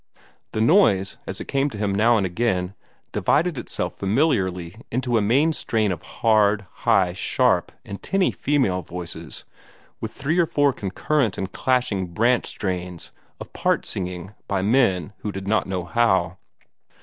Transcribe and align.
The 0.49 0.61
noise, 0.61 1.17
as 1.27 1.39
it 1.39 1.47
came 1.47 1.69
to 1.69 1.77
him 1.77 1.93
now 1.93 2.17
and 2.17 2.25
again, 2.25 2.73
divided 3.11 3.59
itself 3.59 3.93
familiarly 3.93 4.75
into 4.91 5.15
a 5.15 5.21
main 5.21 5.53
strain 5.53 5.91
of 5.91 6.01
hard, 6.01 6.65
high, 6.87 7.13
sharp, 7.13 7.71
and 7.85 8.01
tinny 8.01 8.31
female 8.31 8.81
voices, 8.81 9.45
with 9.99 10.11
three 10.11 10.39
or 10.39 10.47
four 10.47 10.73
concurrent 10.73 11.37
and 11.37 11.51
clashing 11.51 12.07
branch 12.15 12.47
strains 12.47 13.11
of 13.39 13.53
part 13.53 13.85
singing 13.85 14.33
by 14.47 14.63
men 14.63 15.13
who 15.19 15.31
did 15.31 15.47
not 15.47 15.67
know 15.67 15.83
how. 15.83 16.37